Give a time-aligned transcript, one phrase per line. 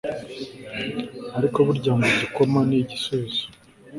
[1.37, 3.43] ariko burya ngo igikoma ni igisubizo